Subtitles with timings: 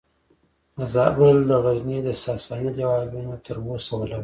[0.77, 4.17] د زابل د غزنیې د ساساني دیوالونه تر اوسه ولاړ دي